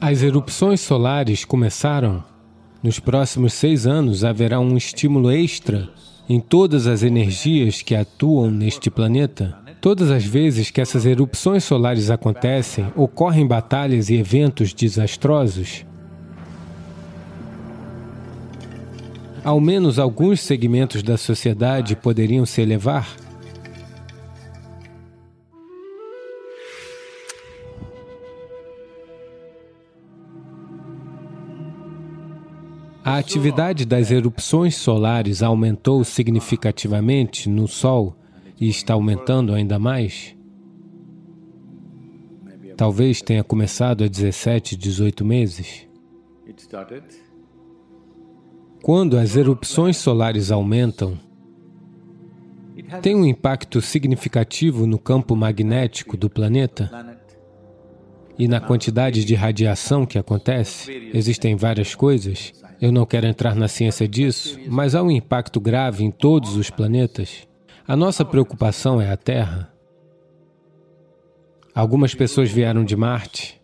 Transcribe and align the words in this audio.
As 0.00 0.22
erupções 0.22 0.80
solares 0.80 1.44
começaram. 1.44 2.22
Nos 2.82 2.98
próximos 2.98 3.54
seis 3.54 3.86
anos 3.86 4.24
haverá 4.24 4.58
um 4.58 4.76
estímulo 4.76 5.30
extra 5.30 5.88
em 6.28 6.40
todas 6.40 6.86
as 6.86 7.02
energias 7.02 7.80
que 7.80 7.94
atuam 7.94 8.50
neste 8.50 8.90
planeta. 8.90 9.56
Todas 9.80 10.10
as 10.10 10.24
vezes 10.24 10.70
que 10.70 10.80
essas 10.80 11.06
erupções 11.06 11.62
solares 11.64 12.10
acontecem, 12.10 12.86
ocorrem 12.96 13.46
batalhas 13.46 14.10
e 14.10 14.16
eventos 14.16 14.74
desastrosos. 14.74 15.84
Ao 19.44 19.60
menos 19.60 19.98
alguns 19.98 20.40
segmentos 20.40 21.02
da 21.02 21.16
sociedade 21.16 21.94
poderiam 21.94 22.44
se 22.44 22.60
elevar. 22.60 23.06
A 33.04 33.18
atividade 33.18 33.84
das 33.84 34.10
erupções 34.10 34.76
solares 34.76 35.42
aumentou 35.42 36.02
significativamente 36.04 37.50
no 37.50 37.68
Sol 37.68 38.16
e 38.58 38.66
está 38.66 38.94
aumentando 38.94 39.52
ainda 39.52 39.78
mais? 39.78 40.34
Talvez 42.78 43.20
tenha 43.20 43.44
começado 43.44 44.04
há 44.04 44.08
17, 44.08 44.74
18 44.74 45.22
meses. 45.22 45.86
Quando 48.82 49.18
as 49.18 49.36
erupções 49.36 49.98
solares 49.98 50.50
aumentam, 50.50 51.20
tem 53.02 53.14
um 53.14 53.26
impacto 53.26 53.82
significativo 53.82 54.86
no 54.86 54.98
campo 54.98 55.36
magnético 55.36 56.16
do 56.16 56.30
planeta 56.30 56.90
e 58.38 58.48
na 58.48 58.60
quantidade 58.60 59.26
de 59.26 59.34
radiação 59.34 60.06
que 60.06 60.18
acontece. 60.18 61.10
Existem 61.12 61.54
várias 61.54 61.94
coisas. 61.94 62.63
Eu 62.80 62.92
não 62.92 63.06
quero 63.06 63.26
entrar 63.26 63.54
na 63.54 63.68
ciência 63.68 64.06
disso, 64.06 64.58
mas 64.68 64.94
há 64.94 65.02
um 65.02 65.10
impacto 65.10 65.60
grave 65.60 66.04
em 66.04 66.10
todos 66.10 66.56
os 66.56 66.70
planetas. 66.70 67.46
A 67.86 67.96
nossa 67.96 68.24
preocupação 68.24 69.00
é 69.00 69.10
a 69.10 69.16
Terra. 69.16 69.72
Algumas 71.74 72.14
pessoas 72.14 72.50
vieram 72.50 72.84
de 72.84 72.96
Marte. 72.96 73.60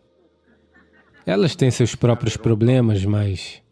Elas 1.27 1.55
têm 1.55 1.71
seus 1.71 1.95
próprios 1.95 2.37
problemas, 2.37 3.05
mas 3.05 3.63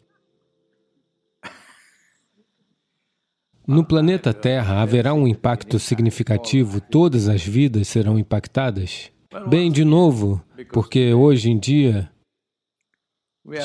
No 3.69 3.83
planeta 3.83 4.33
Terra 4.33 4.81
haverá 4.81 5.13
um 5.13 5.27
impacto 5.27 5.77
significativo, 5.77 6.81
todas 6.81 7.29
as 7.29 7.45
vidas 7.45 7.87
serão 7.87 8.17
impactadas? 8.17 9.11
Bem, 9.47 9.71
de 9.71 9.85
novo, 9.85 10.41
porque 10.73 11.13
hoje 11.13 11.51
em 11.51 11.59
dia 11.59 12.09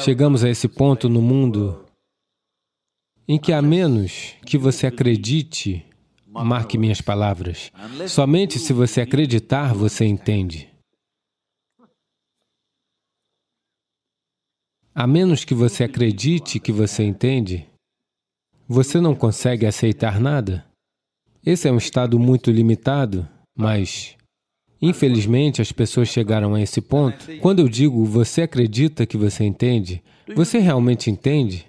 chegamos 0.05 0.44
a 0.44 0.48
esse 0.48 0.69
ponto 0.69 1.08
no 1.08 1.20
mundo 1.20 1.84
em 3.27 3.39
que, 3.39 3.53
a 3.53 3.62
menos 3.62 4.34
que 4.47 4.58
você 4.58 4.86
acredite, 4.86 5.84
marque 6.27 6.77
minhas 6.77 7.00
palavras, 7.00 7.70
somente 8.08 8.58
se 8.58 8.72
você 8.72 9.00
acreditar, 9.00 9.72
você 9.75 10.05
entende. 10.05 10.70
A 14.95 15.06
menos 15.06 15.45
que 15.45 15.55
você 15.55 15.84
acredite 15.84 16.61
que 16.61 16.70
você 16.70 17.02
entende, 17.02 17.69
você 18.69 19.00
não 19.00 19.14
consegue 19.14 19.67
aceitar 19.67 20.20
nada? 20.20 20.64
Esse 21.45 21.69
é 21.69 21.72
um 21.72 21.78
estado 21.78 22.19
muito 22.19 22.50
limitado, 22.50 23.28
mas, 23.56 24.17
infelizmente, 24.88 25.62
as 25.62 25.72
pessoas 25.72 26.08
chegaram 26.08 26.54
a 26.54 26.60
esse 26.60 26.80
ponto. 26.80 27.27
Quando 27.40 27.60
eu 27.60 27.68
digo 27.68 28.04
você 28.04 28.42
acredita 28.42 29.06
que 29.06 29.16
você 29.16 29.44
entende, 29.44 30.02
você 30.34 30.58
realmente 30.58 31.10
entende? 31.10 31.66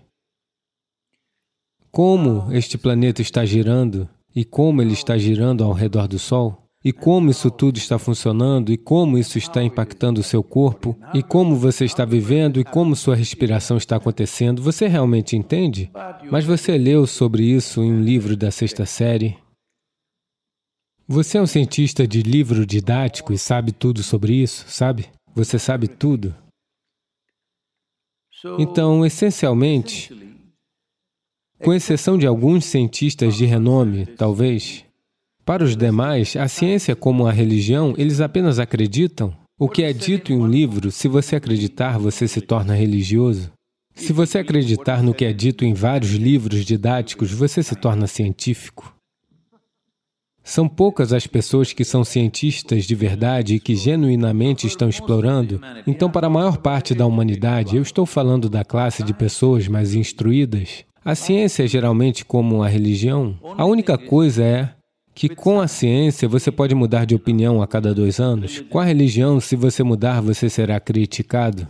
Como 1.92 2.52
este 2.54 2.78
planeta 2.78 3.22
está 3.22 3.46
girando 3.46 4.08
e 4.36 4.44
como 4.44 4.82
ele 4.82 4.94
está 4.94 5.18
girando 5.18 5.64
ao 5.64 5.72
redor 5.72 6.08
do 6.08 6.20
Sol? 6.20 6.66
e 6.86 6.94
como 6.94 7.32
isso 7.32 7.50
tudo 7.50 7.78
está 7.78 7.98
funcionando, 7.98 8.72
e 8.72 8.78
como 8.78 9.18
isso 9.18 9.40
está 9.40 9.64
impactando 9.64 10.22
o 10.22 10.24
seu 10.24 10.44
corpo, 10.44 10.96
e 11.16 11.24
como 11.24 11.56
você 11.56 11.84
está 11.84 12.06
vivendo, 12.06 12.60
e 12.60 12.64
como 12.64 12.96
sua 12.96 13.16
respiração 13.16 13.76
está 13.76 13.96
acontecendo, 13.96 14.62
você 14.62 14.86
realmente 14.88 15.36
entende? 15.36 15.90
Mas 16.30 16.46
você 16.46 16.78
leu 16.78 17.08
sobre 17.08 17.44
isso 17.44 17.82
em 17.84 17.92
um 17.92 18.04
livro 18.04 18.38
da 18.38 18.52
sexta 18.52 18.86
série. 18.86 19.36
Você 21.08 21.38
é 21.38 21.42
um 21.42 21.46
cientista 21.46 22.08
de 22.08 22.24
livro 22.24 22.66
didático 22.66 23.32
e 23.32 23.38
sabe 23.38 23.72
tudo 23.72 24.02
sobre 24.02 24.34
isso, 24.34 24.66
sabe? 24.68 25.08
Você 25.36 25.60
sabe 25.60 25.88
tudo. 25.88 26.34
Então, 28.58 29.06
essencialmente, 29.06 30.12
com 31.60 31.76
exceção 31.76 32.18
de 32.18 32.26
alguns 32.26 32.66
cientistas 32.66 33.36
de 33.36 33.46
renome, 33.46 34.08
talvez, 34.08 34.84
para 35.46 35.64
os 35.64 35.78
demais, 35.78 36.36
a 36.36 36.48
ciência 36.48 36.96
como 36.96 37.28
a 37.28 37.32
religião, 37.32 37.94
eles 38.00 38.20
apenas 38.20 38.58
acreditam. 38.58 39.32
O 39.60 39.70
que 39.70 39.84
é 39.84 39.94
dito 39.94 40.34
em 40.34 40.38
um 40.38 40.48
livro, 40.48 40.90
se 40.90 41.08
você 41.08 41.36
acreditar, 41.36 42.00
você 42.00 42.28
se 42.28 42.42
torna 42.42 42.74
religioso. 42.74 43.52
Se 43.94 44.12
você 44.12 44.40
acreditar 44.40 45.04
no 45.04 45.14
que 45.14 45.24
é 45.24 45.32
dito 45.32 45.64
em 45.64 45.74
vários 45.74 46.14
livros 46.14 46.66
didáticos, 46.66 47.32
você 47.32 47.62
se 47.62 47.76
torna 47.76 48.08
científico. 48.08 48.95
São 50.46 50.70
poucas 50.70 51.12
as 51.12 51.28
pessoas 51.28 51.74
que 51.74 51.84
são 51.84 52.06
cientistas 52.06 52.86
de 52.86 52.96
verdade 52.96 53.56
e 53.56 53.60
que 53.60 53.76
genuinamente 53.76 54.66
estão 54.66 54.88
explorando. 54.88 55.60
Então, 55.86 56.10
para 56.10 56.28
a 56.28 56.30
maior 56.30 56.58
parte 56.58 56.96
da 56.96 57.06
humanidade, 57.06 57.76
eu 57.76 57.82
estou 57.82 58.06
falando 58.06 58.48
da 58.48 58.64
classe 58.64 59.04
de 59.04 59.14
pessoas 59.14 59.68
mais 59.68 59.94
instruídas, 59.94 60.86
a 61.06 61.14
ciência 61.14 61.64
é 61.64 61.68
geralmente 61.68 62.26
como 62.26 62.64
a 62.64 62.68
religião. 62.68 63.38
A 63.56 63.64
única 63.64 63.96
coisa 63.96 64.44
é 64.44 64.74
que 65.14 65.30
com 65.30 65.62
a 65.62 65.68
ciência 65.68 66.28
você 66.28 66.52
pode 66.52 66.74
mudar 66.74 67.06
de 67.06 67.14
opinião 67.14 67.62
a 67.62 67.68
cada 67.68 67.94
dois 67.94 68.20
anos? 68.20 68.62
Com 68.72 68.80
a 68.80 68.84
religião, 68.84 69.40
se 69.40 69.56
você 69.56 69.84
mudar, 69.84 70.20
você 70.20 70.50
será 70.50 70.80
criticado? 70.80 71.68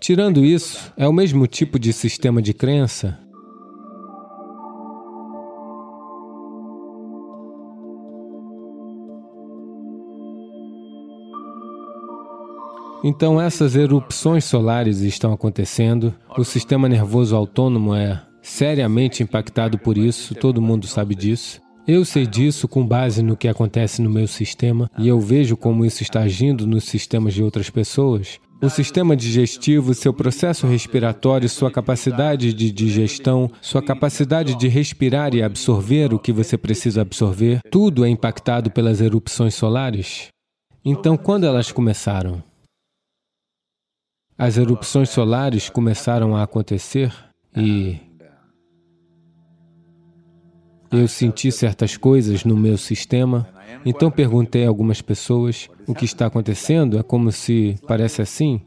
Tirando 0.00 0.42
isso, 0.42 0.90
é 0.96 1.06
o 1.06 1.12
mesmo 1.12 1.46
tipo 1.46 1.78
de 1.78 1.92
sistema 1.92 2.40
de 2.40 2.54
crença? 2.54 3.18
Então, 13.02 13.40
essas 13.40 13.76
erupções 13.76 14.44
solares 14.44 15.00
estão 15.00 15.32
acontecendo, 15.32 16.14
o 16.36 16.44
sistema 16.44 16.88
nervoso 16.88 17.34
autônomo 17.34 17.94
é 17.94 18.20
seriamente 18.42 19.22
impactado 19.22 19.78
por 19.78 19.96
isso, 19.96 20.34
todo 20.34 20.60
mundo 20.60 20.86
sabe 20.86 21.14
disso. 21.14 21.60
Eu 21.88 22.04
sei 22.04 22.26
disso 22.26 22.68
com 22.68 22.86
base 22.86 23.22
no 23.22 23.36
que 23.36 23.48
acontece 23.48 24.02
no 24.02 24.10
meu 24.10 24.26
sistema 24.26 24.88
e 24.98 25.08
eu 25.08 25.18
vejo 25.18 25.56
como 25.56 25.84
isso 25.84 26.02
está 26.02 26.20
agindo 26.20 26.66
nos 26.66 26.84
sistemas 26.84 27.32
de 27.34 27.42
outras 27.42 27.70
pessoas. 27.70 28.38
O 28.62 28.68
sistema 28.68 29.16
digestivo, 29.16 29.94
seu 29.94 30.12
processo 30.12 30.66
respiratório, 30.66 31.48
sua 31.48 31.70
capacidade 31.70 32.52
de 32.52 32.70
digestão, 32.70 33.50
sua 33.62 33.82
capacidade 33.82 34.54
de 34.54 34.68
respirar 34.68 35.34
e 35.34 35.42
absorver 35.42 36.12
o 36.12 36.18
que 36.18 36.30
você 36.30 36.58
precisa 36.58 37.00
absorver, 37.00 37.60
tudo 37.70 38.04
é 38.04 38.08
impactado 38.10 38.70
pelas 38.70 39.00
erupções 39.00 39.54
solares. 39.54 40.28
Então, 40.84 41.16
quando 41.16 41.44
elas 41.44 41.72
começaram? 41.72 42.49
As 44.40 44.56
erupções 44.56 45.10
solares 45.10 45.68
começaram 45.68 46.34
a 46.34 46.42
acontecer 46.42 47.12
e 47.54 47.98
eu 50.90 51.06
senti 51.06 51.52
certas 51.52 51.98
coisas 51.98 52.42
no 52.42 52.56
meu 52.56 52.78
sistema, 52.78 53.46
então 53.84 54.10
perguntei 54.10 54.64
a 54.64 54.68
algumas 54.68 55.02
pessoas 55.02 55.68
o 55.86 55.94
que 55.94 56.06
está 56.06 56.24
acontecendo, 56.24 56.98
é 56.98 57.02
como 57.02 57.30
se 57.30 57.76
parece 57.86 58.22
assim. 58.22 58.62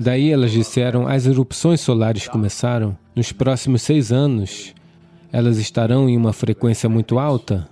Daí 0.00 0.28
elas 0.32 0.50
disseram, 0.50 1.06
as 1.06 1.24
erupções 1.24 1.80
solares 1.80 2.26
começaram, 2.26 2.98
nos 3.14 3.30
próximos 3.30 3.82
seis 3.82 4.10
anos, 4.10 4.74
elas 5.30 5.56
estarão 5.56 6.08
em 6.08 6.16
uma 6.16 6.32
frequência 6.32 6.88
muito 6.88 7.20
alta, 7.20 7.68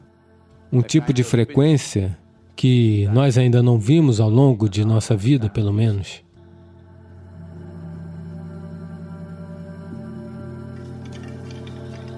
um 0.72 0.82
tipo 0.82 1.12
de 1.12 1.24
frequência 1.24 2.16
que 2.54 3.08
nós 3.12 3.36
ainda 3.36 3.60
não 3.60 3.76
vimos 3.76 4.20
ao 4.20 4.30
longo 4.30 4.68
de 4.68 4.84
nossa 4.84 5.16
vida, 5.16 5.50
pelo 5.50 5.72
menos. 5.72 6.22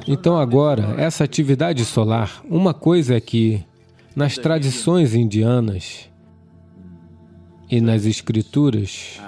Então, 0.07 0.37
agora, 0.39 0.95
essa 0.99 1.25
atividade 1.25 1.85
solar, 1.85 2.43
uma 2.49 2.75
coisa 2.75 3.15
é 3.15 3.21
que, 3.21 3.65
nas 4.17 4.37
tradições 4.37 5.15
indianas 5.15 6.09
e 7.71 7.81
nas 7.81 8.05
escrituras 8.05 9.21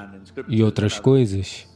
e 0.49 0.63
outras 0.63 0.99
coisas, 0.99 1.67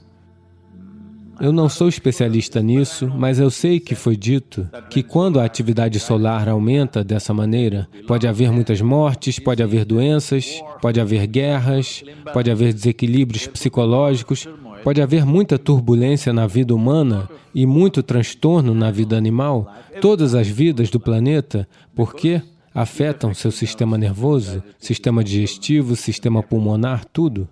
Eu 1.40 1.52
não 1.52 1.68
sou 1.68 1.88
especialista 1.88 2.60
nisso, 2.60 3.08
mas 3.16 3.38
eu 3.38 3.48
sei 3.48 3.78
que 3.78 3.94
foi 3.94 4.16
dito 4.16 4.68
que 4.90 5.04
quando 5.04 5.38
a 5.38 5.44
atividade 5.44 6.00
solar 6.00 6.48
aumenta 6.48 7.04
dessa 7.04 7.32
maneira, 7.32 7.86
pode 8.08 8.26
haver 8.26 8.50
muitas 8.50 8.80
mortes, 8.80 9.38
pode 9.38 9.62
haver 9.62 9.84
doenças, 9.84 10.60
pode 10.82 11.00
haver 11.00 11.28
guerras, 11.28 12.02
pode 12.32 12.50
haver 12.50 12.72
desequilíbrios 12.74 13.46
psicológicos, 13.46 14.48
pode 14.88 15.02
haver 15.02 15.26
muita 15.26 15.58
turbulência 15.58 16.32
na 16.32 16.46
vida 16.46 16.74
humana 16.74 17.28
e 17.54 17.66
muito 17.66 18.02
transtorno 18.02 18.72
na 18.72 18.90
vida 18.90 19.18
animal, 19.18 19.70
todas 20.00 20.34
as 20.34 20.48
vidas 20.48 20.88
do 20.88 20.98
planeta, 20.98 21.68
porque 21.94 22.40
afetam 22.72 23.34
seu 23.34 23.52
sistema 23.52 23.98
nervoso, 23.98 24.62
sistema 24.78 25.22
digestivo, 25.22 25.94
sistema 25.94 26.42
pulmonar, 26.42 27.04
tudo. 27.04 27.46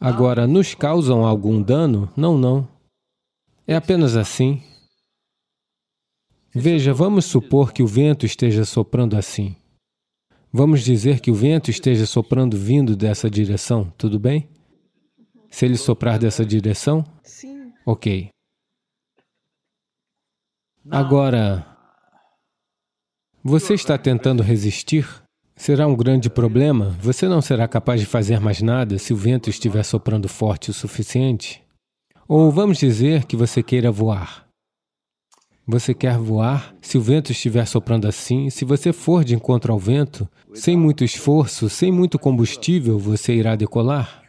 Agora, 0.00 0.46
nos 0.46 0.74
causam 0.74 1.26
algum 1.26 1.60
dano? 1.60 2.10
Não, 2.16 2.38
não. 2.38 2.66
É 3.66 3.76
apenas 3.76 4.16
assim. 4.16 4.62
Veja, 6.54 6.94
vamos 6.94 7.26
supor 7.26 7.70
que 7.74 7.82
o 7.82 7.86
vento 7.86 8.24
esteja 8.24 8.64
soprando 8.64 9.14
assim. 9.14 9.54
Vamos 10.50 10.82
dizer 10.82 11.20
que 11.20 11.30
o 11.30 11.34
vento 11.34 11.70
esteja 11.70 12.06
soprando 12.06 12.56
vindo 12.56 12.96
dessa 12.96 13.28
direção, 13.28 13.92
tudo 13.98 14.18
bem? 14.18 14.48
Se 15.50 15.64
ele 15.64 15.76
soprar 15.76 16.18
dessa 16.18 16.44
direção? 16.44 17.04
Sim. 17.22 17.72
Ok. 17.84 18.28
Agora, 20.90 21.66
você 23.42 23.74
está 23.74 23.96
tentando 23.96 24.42
resistir? 24.42 25.06
Será 25.54 25.86
um 25.86 25.96
grande 25.96 26.28
problema. 26.28 26.96
Você 27.00 27.26
não 27.26 27.40
será 27.40 27.66
capaz 27.66 28.00
de 28.00 28.06
fazer 28.06 28.40
mais 28.40 28.60
nada 28.60 28.98
se 28.98 29.12
o 29.12 29.16
vento 29.16 29.48
estiver 29.48 29.82
soprando 29.82 30.28
forte 30.28 30.70
o 30.70 30.74
suficiente. 30.74 31.62
Ou 32.28 32.50
vamos 32.50 32.78
dizer 32.78 33.24
que 33.24 33.36
você 33.36 33.62
queira 33.62 33.90
voar. 33.90 34.46
Você 35.66 35.94
quer 35.94 36.18
voar? 36.18 36.74
Se 36.80 36.98
o 36.98 37.00
vento 37.00 37.32
estiver 37.32 37.66
soprando 37.66 38.06
assim, 38.06 38.50
se 38.50 38.64
você 38.64 38.92
for 38.92 39.24
de 39.24 39.34
encontro 39.34 39.72
ao 39.72 39.78
vento, 39.78 40.28
sem 40.52 40.76
muito 40.76 41.02
esforço, 41.02 41.68
sem 41.68 41.90
muito 41.90 42.18
combustível, 42.18 42.98
você 42.98 43.34
irá 43.34 43.56
decolar? 43.56 44.25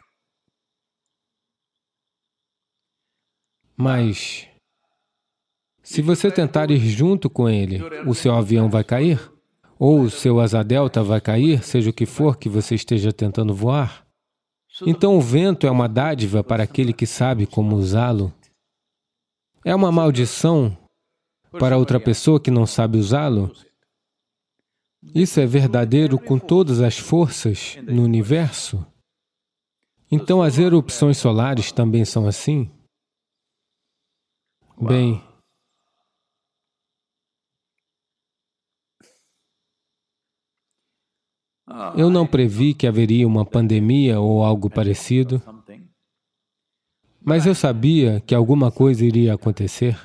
Mas, 3.78 4.48
se 5.84 6.02
você 6.02 6.32
tentar 6.32 6.72
ir 6.72 6.80
junto 6.80 7.30
com 7.30 7.48
ele, 7.48 7.80
o 8.08 8.14
seu 8.14 8.34
avião 8.34 8.70
vai 8.70 8.84
cair? 8.84 9.20
ou 9.80 10.02
o 10.02 10.10
seu 10.10 10.40
asa 10.40 10.64
delta 10.64 11.04
vai 11.04 11.22
cair, 11.22 11.64
seja 11.64 11.90
o 11.90 11.94
que 11.94 12.06
for 12.06 12.38
que 12.38 12.50
você 12.50 12.76
esteja 12.76 13.14
tentando 13.14 13.54
voar. 13.54 14.06
Então 14.86 15.18
o 15.18 15.22
vento 15.22 15.66
é 15.66 15.72
uma 15.72 15.88
dádiva 15.88 16.44
para 16.44 16.64
aquele 16.64 16.94
que 16.94 17.06
sabe 17.06 17.46
como 17.46 17.76
usá-lo. 17.76 18.34
É 19.64 19.74
uma 19.74 19.92
maldição 19.92 20.78
para 21.60 21.78
outra 21.78 22.00
pessoa 22.00 22.40
que 22.40 22.52
não 22.52 22.66
sabe 22.66 22.98
usá-lo. 22.98 23.52
Isso 25.16 25.40
é 25.40 25.46
verdadeiro 25.46 26.20
com 26.20 26.38
todas 26.38 26.82
as 26.82 26.98
forças 26.98 27.78
no 27.84 28.04
universo. 28.04 28.86
Então 30.12 30.42
as 30.42 30.58
erupções 30.58 31.18
solares 31.18 31.72
também 31.72 32.06
são 32.06 32.28
assim? 32.28 32.70
Bem, 34.80 35.24
Eu 41.96 42.10
não 42.10 42.26
previ 42.26 42.74
que 42.74 42.88
haveria 42.88 43.28
uma 43.28 43.46
pandemia 43.46 44.20
ou 44.20 44.44
algo 44.44 44.70
parecido, 44.70 45.42
mas 47.22 47.46
eu 47.46 47.54
sabia 47.54 48.22
que 48.26 48.34
alguma 48.34 48.72
coisa 48.72 49.04
iria 49.04 49.34
acontecer. 49.34 50.00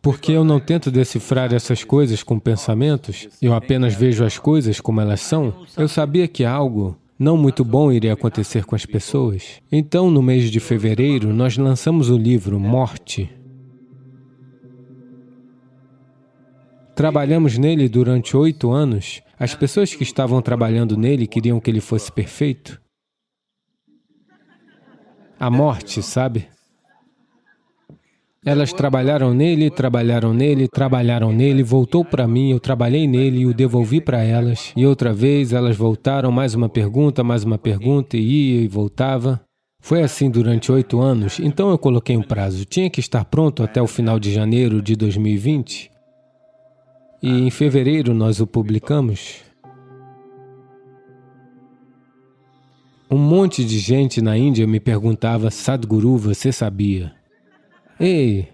Porque 0.00 0.32
eu 0.32 0.44
não 0.44 0.60
tento 0.60 0.90
decifrar 0.90 1.52
essas 1.52 1.82
coisas 1.82 2.22
com 2.22 2.38
pensamentos, 2.38 3.28
eu 3.40 3.52
apenas 3.52 3.94
vejo 3.94 4.24
as 4.24 4.38
coisas 4.38 4.80
como 4.80 5.00
elas 5.00 5.20
são. 5.20 5.64
Eu 5.76 5.88
sabia 5.88 6.28
que 6.28 6.44
algo 6.44 6.96
não 7.22 7.36
muito 7.36 7.64
bom 7.64 7.92
iria 7.92 8.12
acontecer 8.12 8.64
com 8.64 8.74
as 8.74 8.84
pessoas. 8.84 9.62
Então, 9.70 10.10
no 10.10 10.20
mês 10.20 10.50
de 10.50 10.58
fevereiro, 10.58 11.32
nós 11.32 11.56
lançamos 11.56 12.10
o 12.10 12.18
livro 12.18 12.58
Morte. 12.58 13.30
Trabalhamos 16.96 17.56
nele 17.56 17.88
durante 17.88 18.36
oito 18.36 18.72
anos 18.72 19.22
as 19.38 19.54
pessoas 19.54 19.94
que 19.94 20.02
estavam 20.02 20.42
trabalhando 20.42 20.96
nele 20.96 21.26
queriam 21.26 21.60
que 21.60 21.70
ele 21.70 21.80
fosse 21.80 22.10
perfeito. 22.10 22.80
A 25.38 25.48
morte, 25.48 26.02
sabe? 26.02 26.48
Elas 28.44 28.72
trabalharam 28.72 29.32
nele, 29.32 29.70
trabalharam 29.70 30.34
nele, 30.34 30.66
trabalharam 30.66 31.32
nele, 31.32 31.62
voltou 31.62 32.04
para 32.04 32.26
mim, 32.26 32.50
eu 32.50 32.58
trabalhei 32.58 33.06
nele 33.06 33.42
e 33.42 33.46
o 33.46 33.54
devolvi 33.54 34.00
para 34.00 34.20
elas. 34.20 34.72
E 34.76 34.84
outra 34.84 35.12
vez 35.12 35.52
elas 35.52 35.76
voltaram, 35.76 36.32
mais 36.32 36.52
uma 36.52 36.68
pergunta, 36.68 37.22
mais 37.22 37.44
uma 37.44 37.56
pergunta, 37.56 38.16
e 38.16 38.56
ia 38.56 38.62
e 38.62 38.66
voltava. 38.66 39.40
Foi 39.80 40.02
assim 40.02 40.28
durante 40.28 40.72
oito 40.72 41.00
anos, 41.00 41.38
então 41.38 41.70
eu 41.70 41.78
coloquei 41.78 42.16
um 42.16 42.22
prazo. 42.22 42.64
Tinha 42.64 42.90
que 42.90 42.98
estar 42.98 43.24
pronto 43.24 43.62
até 43.62 43.80
o 43.80 43.86
final 43.86 44.18
de 44.18 44.32
janeiro 44.32 44.82
de 44.82 44.96
2020. 44.96 45.88
E 47.22 47.30
em 47.30 47.50
fevereiro 47.50 48.12
nós 48.12 48.40
o 48.40 48.46
publicamos. 48.46 49.36
Um 53.08 53.18
monte 53.18 53.64
de 53.64 53.78
gente 53.78 54.20
na 54.20 54.36
Índia 54.36 54.66
me 54.66 54.80
perguntava, 54.80 55.48
Sadhguru, 55.48 56.16
você 56.16 56.50
sabia? 56.50 57.21
Ei, 58.04 58.48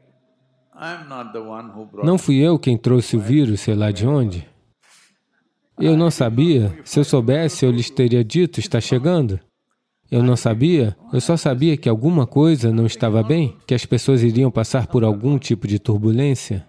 não 2.04 2.18
fui 2.18 2.36
eu 2.36 2.58
quem 2.58 2.76
trouxe 2.76 3.16
o 3.16 3.20
vírus, 3.20 3.60
sei 3.60 3.74
lá 3.74 3.90
de 3.90 4.06
onde. 4.06 4.46
Eu 5.80 5.96
não 5.96 6.10
sabia. 6.10 6.78
Se 6.84 7.00
eu 7.00 7.04
soubesse, 7.04 7.64
eu 7.64 7.70
lhes 7.70 7.90
teria 7.90 8.22
dito, 8.22 8.60
está 8.60 8.80
chegando. 8.80 9.40
Eu 10.10 10.22
não 10.22 10.36
sabia, 10.36 10.96
eu 11.12 11.20
só 11.20 11.36
sabia 11.36 11.76
que 11.76 11.88
alguma 11.88 12.26
coisa 12.26 12.72
não 12.72 12.86
estava 12.86 13.22
bem, 13.22 13.56
que 13.66 13.74
as 13.74 13.84
pessoas 13.84 14.22
iriam 14.22 14.50
passar 14.50 14.86
por 14.86 15.02
algum 15.02 15.38
tipo 15.38 15.66
de 15.66 15.78
turbulência. 15.78 16.66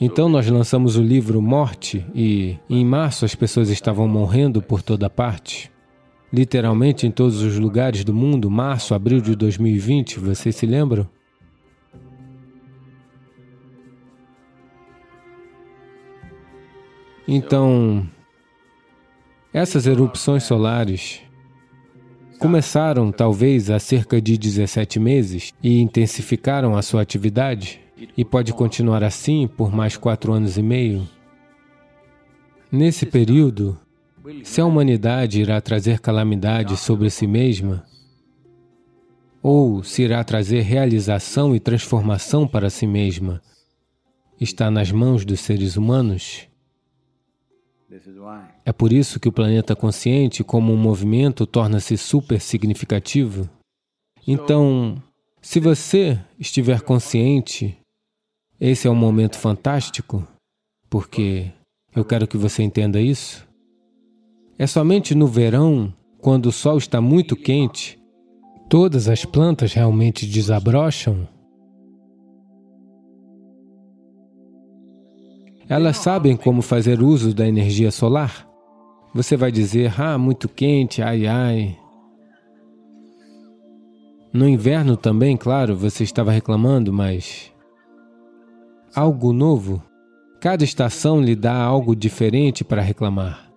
Então 0.00 0.28
nós 0.28 0.46
lançamos 0.48 0.96
o 0.96 1.02
livro 1.02 1.40
Morte 1.40 2.06
e 2.14 2.58
em 2.68 2.84
março 2.84 3.24
as 3.24 3.34
pessoas 3.34 3.70
estavam 3.70 4.08
morrendo 4.08 4.60
por 4.62 4.82
toda 4.82 5.08
parte. 5.08 5.70
Literalmente 6.32 7.06
em 7.06 7.10
todos 7.10 7.42
os 7.42 7.58
lugares 7.58 8.04
do 8.04 8.14
mundo, 8.14 8.50
março, 8.50 8.94
abril 8.94 9.20
de 9.20 9.34
2020, 9.34 10.20
vocês 10.20 10.56
se 10.56 10.66
lembram? 10.66 11.08
Então, 17.32 18.04
essas 19.52 19.86
erupções 19.86 20.42
solares 20.42 21.20
começaram 22.40 23.12
talvez 23.12 23.70
há 23.70 23.78
cerca 23.78 24.20
de 24.20 24.36
17 24.36 24.98
meses 24.98 25.54
e 25.62 25.78
intensificaram 25.80 26.76
a 26.76 26.82
sua 26.82 27.02
atividade 27.02 27.80
e 28.16 28.24
pode 28.24 28.52
continuar 28.52 29.04
assim 29.04 29.46
por 29.46 29.72
mais 29.72 29.96
quatro 29.96 30.32
anos 30.32 30.58
e 30.58 30.62
meio. 30.62 31.08
Nesse 32.68 33.06
período, 33.06 33.78
se 34.42 34.60
a 34.60 34.66
humanidade 34.66 35.40
irá 35.40 35.60
trazer 35.60 36.00
calamidade 36.00 36.76
sobre 36.76 37.10
si 37.10 37.28
mesma, 37.28 37.84
ou 39.40 39.84
se 39.84 40.02
irá 40.02 40.24
trazer 40.24 40.62
realização 40.62 41.54
e 41.54 41.60
transformação 41.60 42.44
para 42.44 42.68
si 42.68 42.88
mesma, 42.88 43.40
está 44.40 44.68
nas 44.68 44.90
mãos 44.90 45.24
dos 45.24 45.38
seres 45.38 45.76
humanos. 45.76 46.49
É 48.64 48.72
por 48.72 48.92
isso 48.92 49.18
que 49.18 49.28
o 49.28 49.32
planeta 49.32 49.74
consciente, 49.74 50.44
como 50.44 50.72
um 50.72 50.76
movimento, 50.76 51.46
torna-se 51.46 51.96
super 51.96 52.40
significativo. 52.40 53.48
Então, 54.26 55.02
se 55.42 55.58
você 55.58 56.20
estiver 56.38 56.82
consciente 56.82 57.76
esse 58.60 58.86
é 58.86 58.90
um 58.90 58.94
momento 58.94 59.38
fantástico, 59.38 60.22
porque 60.90 61.50
eu 61.96 62.04
quero 62.04 62.28
que 62.28 62.36
você 62.36 62.62
entenda 62.62 63.00
isso. 63.00 63.48
É 64.58 64.66
somente 64.66 65.14
no 65.14 65.26
verão, 65.26 65.94
quando 66.18 66.46
o 66.46 66.52
sol 66.52 66.76
está 66.76 67.00
muito 67.00 67.34
quente, 67.34 67.98
todas 68.68 69.08
as 69.08 69.24
plantas 69.24 69.72
realmente 69.72 70.26
desabrocham. 70.26 71.26
Elas 75.70 75.98
sabem 75.98 76.36
como 76.36 76.62
fazer 76.62 77.00
uso 77.00 77.32
da 77.32 77.46
energia 77.46 77.92
solar. 77.92 78.44
Você 79.14 79.36
vai 79.36 79.52
dizer, 79.52 79.94
ah, 80.00 80.18
muito 80.18 80.48
quente, 80.48 81.00
ai, 81.00 81.28
ai. 81.28 81.78
No 84.32 84.48
inverno 84.48 84.96
também, 84.96 85.36
claro, 85.36 85.76
você 85.76 86.02
estava 86.02 86.32
reclamando, 86.32 86.92
mas 86.92 87.52
algo 88.96 89.32
novo. 89.32 89.80
Cada 90.40 90.64
estação 90.64 91.20
lhe 91.20 91.36
dá 91.36 91.54
algo 91.54 91.94
diferente 91.94 92.64
para 92.64 92.82
reclamar. 92.82 93.48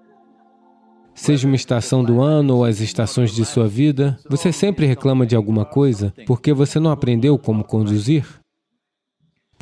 Seja 1.15 1.47
uma 1.47 1.55
estação 1.55 2.03
do 2.03 2.21
ano 2.21 2.57
ou 2.57 2.63
as 2.63 2.79
estações 2.79 3.33
de 3.33 3.43
sua 3.43 3.67
vida, 3.67 4.19
você 4.29 4.51
sempre 4.51 4.85
reclama 4.85 5.25
de 5.25 5.35
alguma 5.35 5.65
coisa 5.65 6.13
porque 6.27 6.53
você 6.53 6.79
não 6.79 6.91
aprendeu 6.91 7.39
como 7.39 7.63
conduzir. 7.63 8.42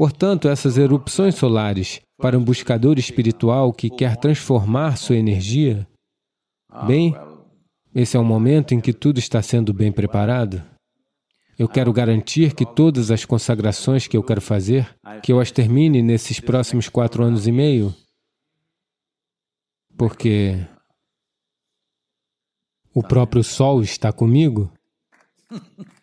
Portanto, 0.02 0.48
essas 0.48 0.80
erupções 0.80 1.36
solares 1.36 2.02
para 2.18 2.36
um 2.36 2.44
buscador 2.44 2.98
espiritual 2.98 3.72
que 3.72 3.88
quer 3.88 4.18
transformar 4.18 4.98
sua 4.98 5.16
energia, 5.16 5.88
bem, 6.88 7.14
esse 7.94 8.18
é 8.18 8.20
o 8.20 8.26
momento 8.26 8.74
em 8.74 8.82
que 8.82 8.94
tudo 8.94 9.20
está 9.20 9.44
sendo 9.44 9.72
bem 9.72 9.92
preparado. 9.92 10.64
Eu 11.56 11.70
quero 11.70 11.94
garantir 11.94 12.56
que 12.56 12.66
todas 12.66 13.12
as 13.12 13.26
consagrações 13.26 14.08
que 14.08 14.18
eu 14.18 14.24
quero 14.24 14.42
fazer, 14.42 14.90
que 15.22 15.32
eu 15.32 15.40
as 15.40 15.52
termine 15.52 16.02
nesses 16.02 16.40
próximos 16.40 16.90
quatro 16.90 17.24
anos 17.24 17.46
e 17.46 17.52
meio, 17.52 17.94
porque 19.96 20.66
o 22.92 23.04
próprio 23.04 23.44
Sol 23.44 23.84
está 23.84 24.12
comigo. 24.12 24.74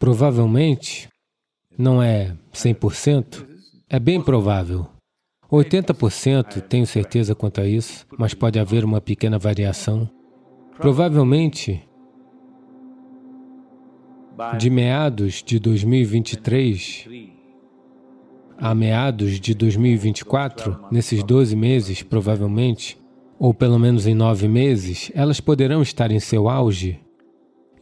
Provavelmente, 0.00 1.10
não 1.78 2.02
é 2.02 2.34
100%, 2.54 3.46
é 3.86 4.00
bem 4.00 4.18
provável. 4.18 4.86
80% 5.52 6.62
tenho 6.62 6.86
certeza 6.86 7.34
quanto 7.34 7.60
a 7.60 7.66
isso, 7.66 8.06
mas 8.18 8.32
pode 8.32 8.58
haver 8.58 8.82
uma 8.82 8.98
pequena 8.98 9.38
variação. 9.38 10.08
Provavelmente, 10.78 11.86
de 14.58 14.70
meados 14.70 15.42
de 15.42 15.58
2023 15.58 17.06
a 18.56 18.74
meados 18.74 19.38
de 19.38 19.54
2024, 19.54 20.78
nesses 20.90 21.22
12 21.22 21.54
meses, 21.54 22.02
provavelmente, 22.02 22.98
ou 23.38 23.52
pelo 23.52 23.78
menos 23.78 24.06
em 24.06 24.14
nove 24.14 24.48
meses, 24.48 25.12
elas 25.14 25.40
poderão 25.40 25.82
estar 25.82 26.10
em 26.10 26.20
seu 26.20 26.48
auge. 26.48 27.00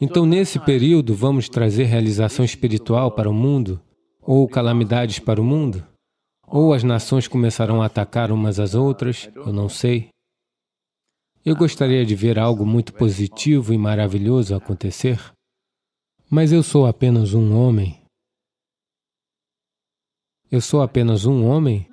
Então, 0.00 0.24
nesse 0.24 0.60
período, 0.60 1.14
vamos 1.14 1.48
trazer 1.48 1.84
realização 1.84 2.44
espiritual 2.44 3.10
para 3.10 3.28
o 3.28 3.34
mundo, 3.34 3.82
ou 4.22 4.46
calamidades 4.48 5.18
para 5.18 5.40
o 5.40 5.44
mundo? 5.44 5.84
Ou 6.46 6.72
as 6.72 6.84
nações 6.84 7.26
começarão 7.26 7.82
a 7.82 7.86
atacar 7.86 8.30
umas 8.30 8.60
às 8.60 8.74
outras, 8.74 9.28
eu 9.34 9.52
não 9.52 9.68
sei. 9.68 10.08
Eu 11.44 11.56
gostaria 11.56 12.04
de 12.06 12.14
ver 12.14 12.38
algo 12.38 12.64
muito 12.64 12.92
positivo 12.92 13.72
e 13.72 13.78
maravilhoso 13.78 14.54
acontecer, 14.54 15.20
mas 16.30 16.52
eu 16.52 16.62
sou 16.62 16.86
apenas 16.86 17.34
um 17.34 17.56
homem. 17.58 18.00
Eu 20.50 20.60
sou 20.60 20.80
apenas 20.80 21.26
um 21.26 21.46
homem? 21.46 21.88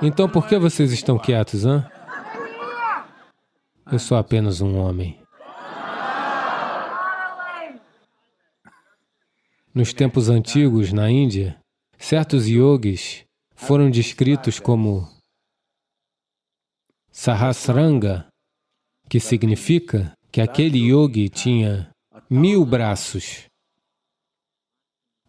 Então 0.00 0.28
por 0.28 0.46
que 0.46 0.58
vocês 0.58 0.92
estão 0.92 1.18
quietos, 1.18 1.64
hã? 1.64 1.90
Eu 3.90 3.98
sou 3.98 4.16
apenas 4.16 4.60
um 4.60 4.76
homem. 4.78 5.21
Nos 9.74 9.94
tempos 9.94 10.28
antigos, 10.28 10.92
na 10.92 11.10
Índia, 11.10 11.58
certos 11.96 12.46
yogis 12.46 13.24
foram 13.54 13.90
descritos 13.90 14.60
como 14.60 15.08
Sahasranga, 17.10 18.28
que 19.08 19.18
significa 19.18 20.12
que 20.30 20.42
aquele 20.42 20.78
yogi 20.78 21.30
tinha 21.30 21.90
mil 22.28 22.66
braços. 22.66 23.46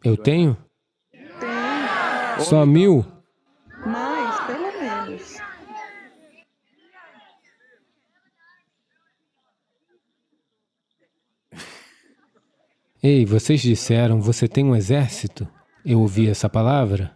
Eu 0.04 0.18
tenho? 0.18 0.58
Só 2.42 2.66
mil? 2.66 3.06
Mais, 3.86 4.46
pelo 4.46 4.72
menos. 4.82 5.38
Ei, 13.06 13.26
vocês 13.26 13.62
disseram, 13.62 14.22
você 14.22 14.48
tem 14.48 14.64
um 14.64 14.74
exército? 14.74 15.46
Eu 15.84 16.00
ouvi 16.00 16.30
essa 16.30 16.48
palavra. 16.48 17.14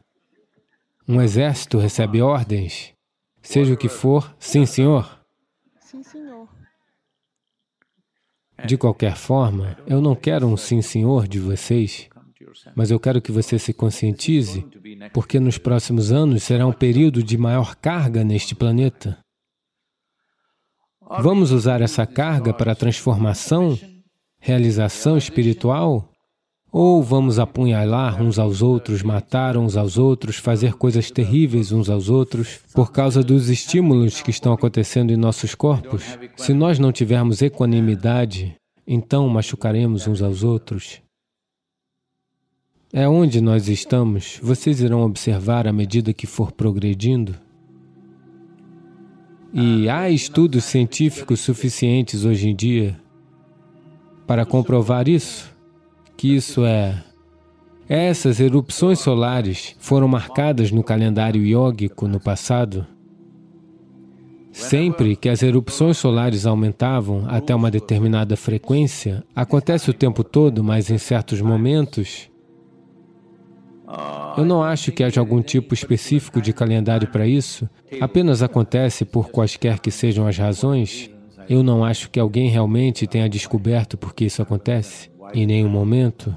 Um 1.08 1.22
exército 1.22 1.78
recebe 1.78 2.22
ordens, 2.22 2.92
seja 3.42 3.74
o 3.74 3.78
que 3.78 3.88
for, 3.88 4.36
sim, 4.38 4.66
senhor. 4.66 5.24
Sim, 5.80 6.04
senhor. 6.04 6.50
De 8.66 8.78
qualquer 8.78 9.16
forma, 9.16 9.78
eu 9.88 10.02
não 10.02 10.14
quero 10.14 10.46
um 10.46 10.58
sim, 10.58 10.82
senhor 10.82 11.26
de 11.26 11.40
vocês, 11.40 12.10
mas 12.76 12.92
eu 12.92 13.00
quero 13.00 13.22
que 13.22 13.32
você 13.32 13.58
se 13.58 13.72
conscientize, 13.72 14.68
porque 15.14 15.40
nos 15.40 15.58
próximos 15.58 16.12
anos 16.12 16.44
será 16.44 16.68
um 16.68 16.74
período 16.74 17.24
de 17.24 17.38
maior 17.38 17.78
carga 17.78 18.26
neste 18.26 18.54
planeta. 18.54 19.18
Vamos 21.22 21.54
usar 21.54 21.80
essa 21.80 22.06
carga 22.06 22.54
para 22.54 22.76
transformação, 22.76 23.80
realização 24.40 25.18
espiritual? 25.18 26.10
Ou 26.72 27.02
vamos 27.02 27.40
apunhalar 27.40 28.22
uns 28.22 28.38
aos 28.38 28.62
outros, 28.62 29.02
matar 29.02 29.58
uns 29.58 29.78
aos 29.78 29.98
outros, 29.98 30.36
fazer 30.36 30.74
coisas 30.74 31.10
terríveis 31.10 31.72
uns 31.72 31.90
aos 31.90 32.10
outros, 32.10 32.60
por 32.74 32.92
causa 32.92 33.24
dos 33.24 33.50
estímulos 33.50 34.22
que 34.22 34.30
estão 34.30 34.52
acontecendo 34.52 35.12
em 35.12 35.18
nossos 35.18 35.56
corpos? 35.56 36.04
Se 36.36 36.54
nós 36.54 36.78
não 36.78 36.92
tivermos 36.92 37.42
equanimidade, 37.42 38.56
então 38.86 39.28
machucaremos 39.30 40.08
uns 40.08 40.22
aos 40.22 40.44
outros. 40.44 41.02
É 42.94 43.08
onde 43.08 43.42
nós 43.42 43.68
estamos, 43.68 44.40
vocês 44.42 44.80
irão 44.82 45.02
observar 45.02 45.68
à 45.68 45.74
medida 45.74 46.14
que 46.14 46.28
for 46.28 46.52
progredindo. 46.52 47.36
E 49.54 49.90
há 49.90 50.10
estudos 50.10 50.66
científicos 50.66 51.40
suficientes 51.40 52.26
hoje 52.26 52.50
em 52.50 52.56
dia 52.56 53.00
para 54.28 54.46
comprovar 54.46 55.08
isso 55.08 55.56
que 56.18 56.36
isso 56.36 56.66
é. 56.66 57.02
Essas 57.88 58.42
erupções 58.42 59.00
solares 59.00 59.76
foram 59.80 60.08
marcadas 60.08 60.72
no 60.72 60.84
calendário 60.84 61.46
iógico 61.46 62.08
no 62.08 62.20
passado. 62.20 62.86
Sempre 64.52 65.16
que 65.16 65.30
as 65.30 65.44
erupções 65.44 65.98
solares 65.98 66.46
aumentavam 66.46 67.24
até 67.28 67.56
uma 67.56 67.72
determinada 67.72 68.36
frequência, 68.36 69.24
acontece 69.34 69.90
o 69.90 69.94
tempo 69.94 70.24
todo, 70.24 70.64
mas 70.64 70.90
em 70.90 70.98
certos 70.98 71.40
momentos, 71.40 72.30
eu 74.36 74.44
não 74.44 74.64
acho 74.64 74.92
que 74.92 75.04
haja 75.04 75.22
algum 75.22 75.42
tipo 75.42 75.74
específico 75.74 76.42
de 76.42 76.52
calendário 76.52 77.08
para 77.08 77.28
isso, 77.28 77.70
apenas 78.02 78.42
acontece 78.42 79.06
por 79.06 79.30
quaisquer 79.30 79.80
que 79.80 79.92
sejam 79.92 80.28
as 80.28 80.38
razões. 80.38 81.10
Eu 81.50 81.64
não 81.64 81.84
acho 81.84 82.10
que 82.10 82.20
alguém 82.20 82.50
realmente 82.50 83.08
tenha 83.08 83.30
descoberto 83.30 83.98
por 83.98 84.14
que 84.14 84.26
isso 84.26 84.42
acontece 84.42 85.10
em 85.34 85.46
nenhum 85.46 85.70
momento, 85.70 86.36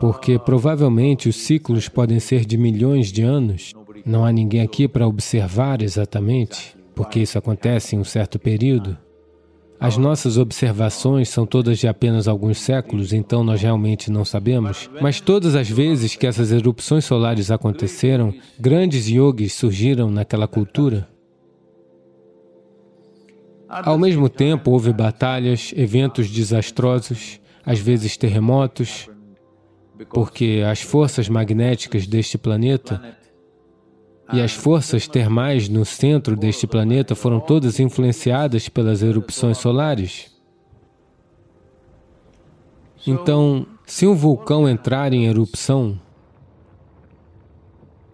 porque 0.00 0.38
provavelmente 0.38 1.28
os 1.28 1.36
ciclos 1.36 1.88
podem 1.88 2.20
ser 2.20 2.44
de 2.44 2.56
milhões 2.56 3.10
de 3.10 3.22
anos. 3.22 3.72
Não 4.04 4.24
há 4.24 4.32
ninguém 4.32 4.60
aqui 4.60 4.86
para 4.86 5.06
observar 5.06 5.82
exatamente, 5.82 6.76
porque 6.94 7.20
isso 7.20 7.36
acontece 7.36 7.96
em 7.96 7.98
um 7.98 8.04
certo 8.04 8.38
período. 8.38 8.96
As 9.80 9.96
nossas 9.96 10.36
observações 10.36 11.28
são 11.28 11.46
todas 11.46 11.78
de 11.78 11.86
apenas 11.86 12.26
alguns 12.26 12.58
séculos, 12.58 13.12
então 13.12 13.44
nós 13.44 13.62
realmente 13.62 14.10
não 14.10 14.24
sabemos. 14.24 14.90
Mas 15.00 15.20
todas 15.20 15.54
as 15.54 15.68
vezes 15.68 16.16
que 16.16 16.26
essas 16.26 16.50
erupções 16.50 17.04
solares 17.04 17.50
aconteceram, 17.50 18.34
grandes 18.58 19.06
yogis 19.06 19.52
surgiram 19.52 20.10
naquela 20.10 20.48
cultura. 20.48 21.08
Ao 23.68 23.98
mesmo 23.98 24.30
tempo, 24.30 24.70
houve 24.70 24.92
batalhas, 24.92 25.74
eventos 25.76 26.30
desastrosos, 26.30 27.38
às 27.64 27.78
vezes 27.78 28.16
terremotos, 28.16 29.10
porque 30.10 30.62
as 30.66 30.80
forças 30.80 31.28
magnéticas 31.28 32.06
deste 32.06 32.38
planeta 32.38 33.16
e 34.32 34.40
as 34.40 34.52
forças 34.52 35.06
termais 35.06 35.68
no 35.68 35.84
centro 35.84 36.34
deste 36.34 36.66
planeta 36.66 37.14
foram 37.14 37.40
todas 37.40 37.78
influenciadas 37.78 38.68
pelas 38.70 39.02
erupções 39.02 39.58
solares. 39.58 40.34
Então, 43.06 43.66
se 43.86 44.06
um 44.06 44.14
vulcão 44.14 44.68
entrar 44.68 45.12
em 45.12 45.26
erupção, 45.26 46.00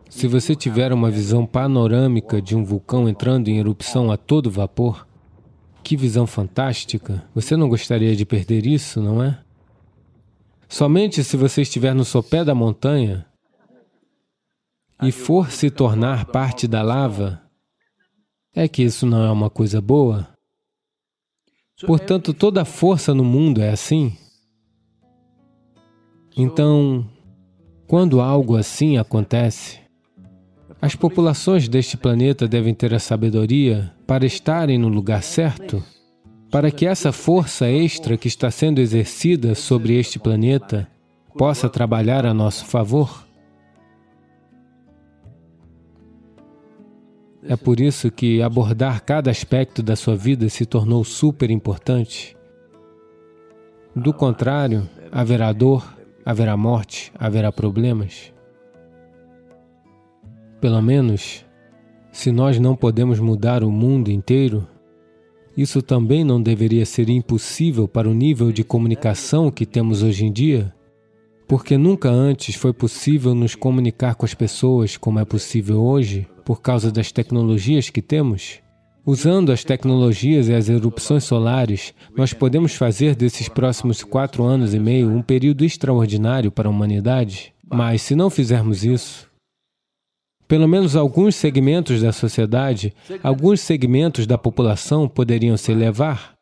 se 0.09 0.27
você 0.27 0.55
tiver 0.55 0.93
uma 0.93 1.11
visão 1.11 1.47
panorâmica 1.47 2.41
de 2.41 2.57
um 2.57 2.65
vulcão 2.65 3.09
entrando 3.09 3.49
em 3.49 3.59
erupção 3.59 4.11
a 4.11 4.17
todo 4.17 4.51
vapor, 4.51 5.07
que 5.85 5.97
visão 5.97 6.27
fantástica! 6.27 7.23
Você 7.35 7.57
não 7.57 7.69
gostaria 7.69 8.17
de 8.17 8.25
perder 8.25 8.67
isso, 8.67 9.01
não 9.03 9.23
é? 9.23 9.39
Somente 10.67 11.23
se 11.23 11.37
você 11.37 11.61
estiver 11.61 11.95
no 11.95 12.05
sopé 12.05 12.43
da 12.43 12.55
montanha 12.55 13.27
e 15.03 15.13
for 15.13 15.51
se 15.51 15.71
tornar 15.71 16.25
parte 16.25 16.67
da 16.67 16.83
lava, 16.83 17.41
é 18.55 18.67
que 18.67 18.83
isso 18.83 19.05
não 19.05 19.23
é 19.23 19.31
uma 19.31 19.51
coisa 19.51 19.81
boa. 19.81 20.27
Portanto, 21.87 22.33
toda 22.33 22.63
a 22.63 22.65
força 22.65 23.13
no 23.13 23.23
mundo 23.23 23.61
é 23.61 23.69
assim. 23.69 24.17
Então, 26.35 27.09
quando 27.87 28.21
algo 28.21 28.57
assim 28.57 28.97
acontece, 28.97 29.84
As 30.81 30.95
populações 30.95 31.69
deste 31.69 31.97
planeta 31.97 32.47
devem 32.47 32.75
ter 32.75 32.93
a 32.93 32.99
sabedoria 32.99 33.93
para 34.07 34.27
estarem 34.27 34.79
no 34.79 34.89
lugar 34.89 35.23
certo, 35.23 35.83
para 36.51 36.71
que 36.71 36.87
essa 36.87 37.11
força 37.11 37.69
extra 37.69 38.17
que 38.17 38.29
está 38.29 38.51
sendo 38.51 38.81
exercida 38.81 39.55
sobre 39.55 39.99
este 39.99 40.19
planeta 40.19 40.87
possa 41.37 41.69
trabalhar 41.69 42.27
a 42.27 42.35
nosso 42.35 42.67
favor. 42.67 43.25
É 47.47 47.57
por 47.57 47.81
isso 47.81 48.11
que 48.11 48.41
abordar 48.41 49.03
cada 49.05 49.31
aspecto 49.31 49.83
da 49.83 49.97
sua 49.97 50.17
vida 50.17 50.49
se 50.49 50.65
tornou 50.65 51.05
super 51.05 51.51
importante. 51.51 52.37
Do 53.95 54.13
contrário, 54.13 54.89
haverá 55.13 55.53
dor, 55.53 55.97
haverá 56.25 56.57
morte, 56.57 57.13
haverá 57.19 57.53
problemas. 57.53 58.34
Pelo 60.65 60.81
menos, 60.81 61.45
se 62.11 62.33
nós 62.33 62.59
não 62.59 62.75
podemos 62.75 63.21
mudar 63.21 63.63
o 63.63 63.71
mundo 63.71 64.11
inteiro, 64.11 64.67
isso 65.55 65.83
também 65.83 66.25
não 66.25 66.41
deveria 66.41 66.87
ser 66.87 67.11
impossível 67.11 67.87
para 67.87 68.09
o 68.09 68.15
nível 68.15 68.51
de 68.51 68.65
comunicação 68.65 69.51
que 69.51 69.67
temos 69.67 70.03
hoje 70.03 70.25
em 70.25 70.33
dia, 70.33 70.75
porque 71.47 71.77
nunca 71.77 72.09
antes 72.09 72.55
foi 72.55 72.73
possível 72.73 73.35
nos 73.35 73.55
comunicar 73.55 74.15
com 74.15 74.25
as 74.25 74.33
pessoas 74.33 74.97
como 74.97 75.19
é 75.19 75.25
possível 75.27 75.83
hoje 75.83 76.27
por 76.47 76.63
causa 76.63 76.91
das 76.91 77.13
tecnologias 77.13 77.91
que 77.91 78.01
temos. 78.01 78.61
Usando 79.05 79.53
as 79.53 79.65
tecnologias 79.65 80.49
e 80.49 80.55
as 80.55 80.71
erupções 80.71 81.25
solares, 81.25 81.93
nós 82.17 82.33
podemos 82.33 82.75
fazer 82.75 83.15
desses 83.15 83.51
próximos 83.51 84.03
quatro 84.03 84.43
anos 84.45 84.73
e 84.73 84.79
meio 84.79 85.11
um 85.11 85.21
período 85.21 85.63
extraordinário 85.63 86.51
para 86.51 86.71
a 86.71 86.73
humanidade. 86.73 87.53
Mas 87.71 88.01
se 88.01 88.17
não 88.17 88.31
fizermos 88.31 88.83
isso, 88.83 89.34
pelo 90.47 90.69
menos 90.69 90.97
alguns 90.97 91.35
segmentos 91.35 92.03
da 92.03 92.13
sociedade, 92.13 92.95
alguns 93.23 93.61
segmentos 93.61 94.27
da 94.27 94.39
população 94.39 95.09
poderiam 95.09 95.57
se 95.57 95.73
elevar. 95.73 96.35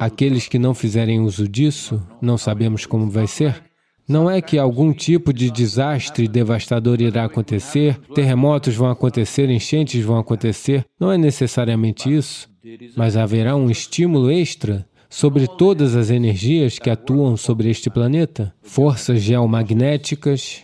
Aqueles 0.00 0.48
que 0.48 0.58
não 0.58 0.74
fizerem 0.74 1.20
uso 1.20 1.48
disso, 1.48 2.02
não 2.20 2.38
sabemos 2.38 2.86
como 2.86 3.10
vai 3.10 3.26
ser, 3.26 3.62
não 4.08 4.30
é 4.30 4.40
que 4.42 4.58
algum 4.58 4.92
tipo 4.92 5.32
de 5.32 5.50
desastre 5.50 6.28
devastador 6.28 7.00
irá 7.00 7.24
acontecer, 7.24 7.98
terremotos 8.14 8.74
vão 8.74 8.90
acontecer, 8.90 9.48
enchentes 9.48 10.04
vão 10.04 10.18
acontecer. 10.18 10.84
Não 11.00 11.10
é 11.10 11.16
necessariamente 11.16 12.14
isso, 12.14 12.48
mas 12.96 13.16
haverá 13.16 13.56
um 13.56 13.70
estímulo 13.70 14.30
extra 14.30 14.86
sobre 15.08 15.46
todas 15.46 15.94
as 15.94 16.10
energias 16.10 16.78
que 16.78 16.90
atuam 16.90 17.36
sobre 17.36 17.70
este 17.70 17.88
planeta, 17.88 18.52
forças 18.62 19.22
geomagnéticas 19.22 20.63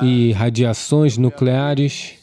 e 0.00 0.32
radiações 0.32 1.18
nucleares 1.18 2.18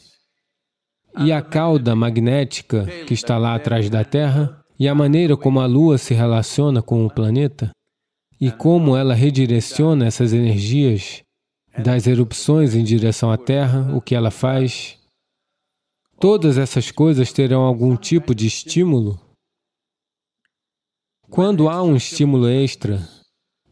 e 1.18 1.32
a 1.32 1.42
cauda 1.42 1.94
magnética 1.94 2.86
que 3.06 3.14
está 3.14 3.36
lá 3.38 3.54
atrás 3.54 3.88
da 3.90 4.04
Terra 4.04 4.64
e 4.78 4.88
a 4.88 4.94
maneira 4.94 5.36
como 5.36 5.60
a 5.60 5.66
Lua 5.66 5.98
se 5.98 6.14
relaciona 6.14 6.82
com 6.82 7.04
o 7.04 7.10
planeta 7.10 7.70
e 8.40 8.50
como 8.50 8.96
ela 8.96 9.14
redireciona 9.14 10.06
essas 10.06 10.32
energias 10.32 11.22
das 11.78 12.06
erupções 12.06 12.74
em 12.74 12.82
direção 12.82 13.30
à 13.30 13.36
Terra, 13.36 13.94
o 13.94 14.00
que 14.00 14.14
ela 14.14 14.30
faz. 14.30 14.98
Todas 16.18 16.58
essas 16.58 16.90
coisas 16.90 17.32
terão 17.32 17.62
algum 17.62 17.96
tipo 17.96 18.34
de 18.34 18.46
estímulo. 18.46 19.20
Quando 21.28 21.68
há 21.68 21.82
um 21.82 21.94
estímulo 21.94 22.48
extra, 22.48 23.06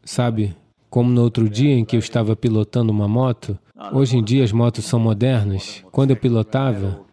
sabe, 0.03 0.55
como 0.89 1.11
no 1.11 1.21
outro 1.21 1.49
dia 1.49 1.73
em 1.73 1.83
que 1.83 1.95
eu 1.95 1.99
estava 1.99 2.35
pilotando 2.35 2.91
uma 2.91 3.07
moto, 3.07 3.59
hoje 3.93 4.17
em 4.17 4.23
dia 4.23 4.43
as 4.43 4.51
motos 4.51 4.85
são 4.85 4.99
modernas. 4.99 5.83
Quando 5.91 6.11
eu 6.11 6.17
pilotava, 6.17 7.05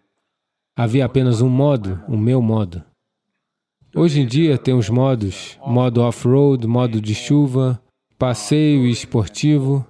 havia 0.75 1.05
apenas 1.05 1.41
um 1.41 1.49
modo, 1.49 2.01
o 2.07 2.17
meu 2.17 2.41
modo. 2.41 2.83
Hoje 3.95 4.21
em 4.21 4.27
dia 4.27 4.57
tem 4.57 4.73
os 4.73 4.89
modos, 4.89 5.57
modo 5.65 6.01
off-road, 6.01 6.67
modo 6.67 7.01
de 7.01 7.15
chuva, 7.15 7.81
passeio 8.17 8.85
esportivo. 8.85 9.85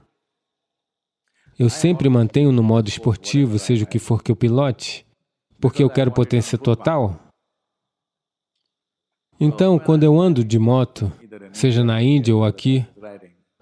Eu 1.59 1.69
sempre 1.69 2.07
mantenho 2.07 2.51
no 2.51 2.61
modo 2.61 2.87
esportivo, 2.87 3.57
seja 3.57 3.83
o 3.83 3.87
que 3.87 3.99
for 3.99 4.21
que 4.21 4.31
eu 4.31 4.35
pilote, 4.35 5.05
porque 5.59 5.83
eu 5.83 5.89
quero 5.89 6.11
potência 6.11 6.57
total. 6.57 7.19
Então, 9.39 9.77
quando 9.77 10.03
eu 10.03 10.19
ando 10.19 10.43
de 10.43 10.57
moto, 10.57 11.11
seja 11.51 11.83
na 11.83 12.01
Índia 12.01 12.35
ou 12.35 12.43
aqui, 12.43 12.85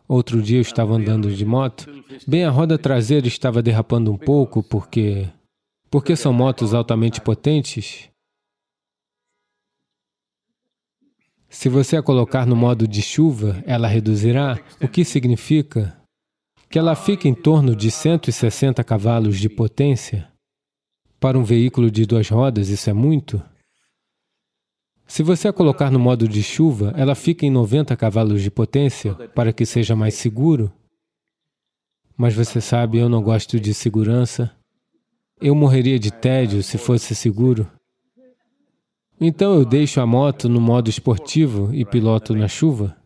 outro 0.07 0.41
dia 0.41 0.57
eu 0.57 0.61
estava 0.61 0.93
andando 0.93 1.33
de 1.33 1.45
moto, 1.45 1.87
bem 2.27 2.45
a 2.45 2.49
roda 2.49 2.77
traseira 2.77 3.27
estava 3.27 3.61
derrapando 3.61 4.11
um 4.11 4.17
pouco 4.17 4.63
porque 4.63 5.27
porque 5.89 6.15
são 6.15 6.33
motos 6.33 6.73
altamente 6.73 7.21
potentes, 7.21 8.09
Se 11.55 11.69
você 11.69 11.95
a 11.95 12.03
colocar 12.03 12.45
no 12.45 12.53
modo 12.53 12.85
de 12.85 13.01
chuva, 13.01 13.63
ela 13.65 13.87
reduzirá, 13.87 14.59
o 14.81 14.89
que 14.89 15.05
significa 15.05 15.97
que 16.69 16.77
ela 16.77 16.97
fica 16.97 17.29
em 17.29 17.33
torno 17.33 17.73
de 17.73 17.89
160 17.89 18.83
cavalos 18.83 19.39
de 19.39 19.47
potência. 19.47 20.27
Para 21.17 21.39
um 21.39 21.45
veículo 21.45 21.89
de 21.89 22.05
duas 22.05 22.27
rodas, 22.27 22.67
isso 22.67 22.89
é 22.89 22.93
muito. 22.93 23.41
Se 25.07 25.21
você 25.21 25.47
a 25.47 25.53
colocar 25.53 25.91
no 25.91 25.99
modo 25.99 26.27
de 26.27 26.41
chuva, 26.41 26.93
ela 26.97 27.15
fica 27.15 27.45
em 27.45 27.51
90 27.51 27.95
cavalos 27.95 28.41
de 28.41 28.49
potência 28.49 29.13
para 29.29 29.53
que 29.53 29.65
seja 29.65 29.95
mais 29.95 30.15
seguro. 30.15 30.71
Mas 32.17 32.33
você 32.33 32.59
sabe, 32.59 32.97
eu 32.97 33.07
não 33.07 33.21
gosto 33.21 33.59
de 33.59 33.73
segurança. 33.73 34.51
Eu 35.39 35.53
morreria 35.53 35.99
de 35.99 36.11
tédio 36.11 36.63
se 36.63 36.77
fosse 36.77 37.13
seguro. 37.13 37.69
Então 39.19 39.53
eu 39.53 39.63
deixo 39.63 40.01
a 40.01 40.05
moto 40.05 40.49
no 40.49 40.59
modo 40.59 40.89
esportivo 40.89 41.73
e 41.73 41.85
piloto 41.85 42.35
na 42.35 42.47
chuva. 42.47 42.97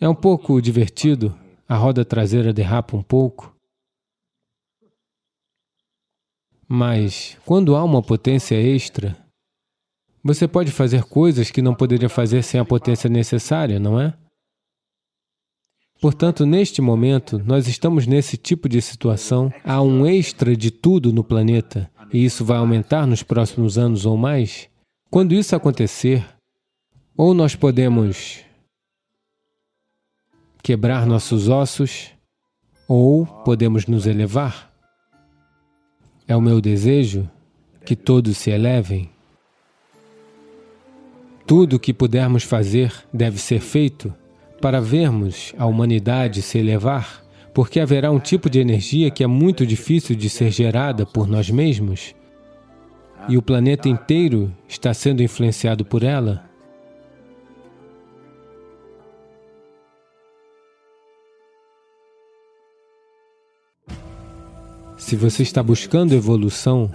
É 0.00 0.08
um 0.08 0.14
pouco 0.14 0.60
divertido, 0.60 1.36
a 1.68 1.76
roda 1.76 2.04
traseira 2.04 2.52
derrapa 2.52 2.96
um 2.96 3.02
pouco. 3.02 3.54
Mas, 6.66 7.36
quando 7.44 7.74
há 7.76 7.84
uma 7.84 8.00
potência 8.00 8.54
extra, 8.54 9.16
você 10.22 10.46
pode 10.46 10.70
fazer 10.70 11.04
coisas 11.04 11.50
que 11.50 11.62
não 11.62 11.74
poderia 11.74 12.08
fazer 12.08 12.42
sem 12.42 12.60
a 12.60 12.64
potência 12.64 13.08
necessária, 13.08 13.78
não 13.78 14.00
é? 14.00 14.14
Portanto, 16.00 16.46
neste 16.46 16.80
momento, 16.80 17.38
nós 17.38 17.68
estamos 17.68 18.06
nesse 18.06 18.36
tipo 18.36 18.68
de 18.68 18.80
situação. 18.80 19.52
Há 19.62 19.82
um 19.82 20.06
extra 20.06 20.56
de 20.56 20.70
tudo 20.70 21.12
no 21.12 21.22
planeta, 21.22 21.90
e 22.12 22.24
isso 22.24 22.44
vai 22.44 22.56
aumentar 22.56 23.06
nos 23.06 23.22
próximos 23.22 23.76
anos 23.76 24.06
ou 24.06 24.16
mais. 24.16 24.68
Quando 25.10 25.34
isso 25.34 25.54
acontecer, 25.54 26.26
ou 27.16 27.34
nós 27.34 27.54
podemos 27.54 28.40
quebrar 30.62 31.06
nossos 31.06 31.48
ossos, 31.48 32.10
ou 32.88 33.26
podemos 33.26 33.86
nos 33.86 34.06
elevar. 34.06 34.72
É 36.26 36.34
o 36.34 36.40
meu 36.40 36.60
desejo 36.60 37.28
que 37.84 37.94
todos 37.94 38.38
se 38.38 38.50
elevem. 38.50 39.10
Tudo 41.50 41.74
o 41.74 41.80
que 41.80 41.92
pudermos 41.92 42.44
fazer 42.44 42.92
deve 43.12 43.36
ser 43.36 43.58
feito 43.58 44.14
para 44.60 44.80
vermos 44.80 45.52
a 45.58 45.66
humanidade 45.66 46.42
se 46.42 46.58
elevar, 46.58 47.24
porque 47.52 47.80
haverá 47.80 48.08
um 48.12 48.20
tipo 48.20 48.48
de 48.48 48.60
energia 48.60 49.10
que 49.10 49.24
é 49.24 49.26
muito 49.26 49.66
difícil 49.66 50.14
de 50.14 50.30
ser 50.30 50.52
gerada 50.52 51.04
por 51.04 51.26
nós 51.26 51.50
mesmos 51.50 52.14
e 53.28 53.36
o 53.36 53.42
planeta 53.42 53.88
inteiro 53.88 54.54
está 54.68 54.94
sendo 54.94 55.24
influenciado 55.24 55.84
por 55.84 56.04
ela? 56.04 56.48
Se 64.96 65.16
você 65.16 65.42
está 65.42 65.64
buscando 65.64 66.14
evolução, 66.14 66.88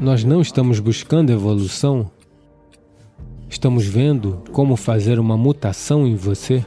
nós 0.00 0.22
não 0.22 0.40
estamos 0.40 0.78
buscando 0.78 1.32
evolução, 1.32 2.10
estamos 3.48 3.84
vendo 3.84 4.42
como 4.52 4.76
fazer 4.76 5.18
uma 5.18 5.36
mutação 5.36 6.06
em 6.06 6.14
você. 6.14 6.64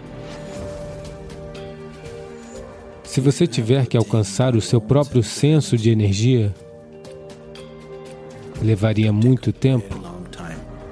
Se 3.04 3.22
você 3.22 3.48
tiver 3.48 3.88
que 3.88 3.96
alcançar 3.96 4.56
o 4.56 4.62
seu 4.62 4.82
próprio 4.82 5.24
senso 5.24 5.78
de 5.78 5.90
energia, 5.90 6.54
levaria 8.62 9.14
muito 9.14 9.54
tempo. 9.54 10.00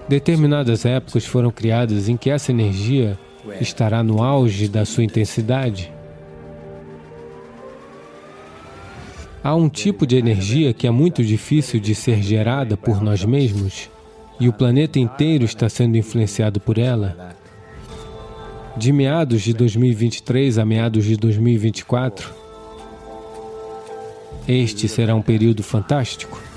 Determinadas 0.07 0.85
épocas 0.85 1.25
foram 1.25 1.51
criadas 1.51 2.09
em 2.09 2.17
que 2.17 2.29
essa 2.29 2.51
energia 2.51 3.19
estará 3.59 4.01
no 4.01 4.23
auge 4.23 4.67
da 4.67 4.85
sua 4.85 5.03
intensidade. 5.03 5.91
Há 9.43 9.55
um 9.55 9.69
tipo 9.69 10.05
de 10.05 10.17
energia 10.17 10.73
que 10.73 10.85
é 10.85 10.91
muito 10.91 11.23
difícil 11.23 11.79
de 11.79 11.95
ser 11.95 12.21
gerada 12.21 12.75
por 12.75 13.01
nós 13.01 13.23
mesmos 13.23 13.89
e 14.39 14.49
o 14.49 14.53
planeta 14.53 14.99
inteiro 14.99 15.45
está 15.45 15.69
sendo 15.69 15.97
influenciado 15.97 16.59
por 16.59 16.77
ela. 16.77 17.35
De 18.75 18.91
meados 18.91 19.41
de 19.41 19.53
2023 19.53 20.57
a 20.57 20.65
meados 20.65 21.05
de 21.05 21.15
2024, 21.15 22.33
Este 24.47 24.87
será 24.87 25.13
um 25.13 25.21
período 25.21 25.61
fantástico. 25.61 26.48